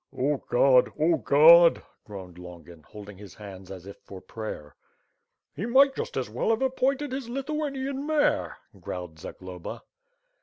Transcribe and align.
"Oh 0.17 0.37
God! 0.49 0.89
Oh 0.99 1.17
God!" 1.17 1.83
groaned 2.05 2.39
Longin, 2.39 2.81
holding 2.81 3.19
his 3.19 3.35
hands 3.35 3.69
as 3.69 3.85
if 3.85 3.97
for 3.97 4.19
prayer. 4.19 4.75
"He 5.55 5.67
might 5.67 5.95
just 5.95 6.17
as 6.17 6.27
well 6.27 6.49
have 6.49 6.63
appointed 6.63 7.11
his 7.11 7.29
Lithuanian 7.29 8.07
mare." 8.07 8.57
growled 8.79 9.19
Zagloba. 9.19 9.83